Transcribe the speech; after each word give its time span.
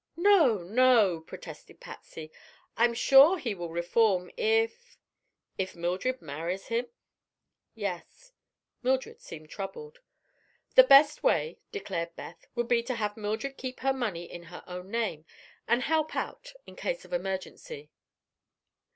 "No, 0.17 0.57
no!" 0.63 1.19
protested 1.21 1.79
Patsy. 1.79 2.31
"I'm 2.75 2.95
sure 2.95 3.37
he 3.37 3.53
will 3.53 3.69
reform 3.69 4.31
if—" 4.35 4.97
"If 5.59 5.75
Mildred 5.75 6.23
marries 6.23 6.69
him?" 6.69 6.87
"Yes." 7.75 8.33
Mildred 8.81 9.21
seemed 9.21 9.51
troubled. 9.51 9.99
"The 10.73 10.85
best 10.85 11.21
way," 11.21 11.59
declared 11.71 12.15
Beth, 12.15 12.47
"would 12.55 12.67
be 12.67 12.81
to 12.81 12.95
have 12.95 13.15
Mildred 13.15 13.57
keep 13.57 13.81
her 13.81 13.93
money 13.93 14.23
in 14.23 14.41
her 14.49 14.63
own 14.65 14.89
name, 14.89 15.23
and 15.67 15.83
help 15.83 16.15
out 16.15 16.51
in 16.65 16.75
case 16.75 17.05
of 17.05 17.13
emergency." 17.13 17.91